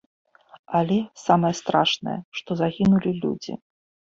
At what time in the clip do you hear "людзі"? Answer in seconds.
3.23-3.53